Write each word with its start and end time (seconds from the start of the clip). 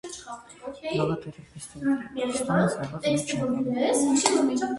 Благодарю 0.95 1.31
представителя 1.51 2.09
Пакистана 2.15 2.67
за 2.69 2.81
его 3.07 3.93
замечания. 3.93 4.69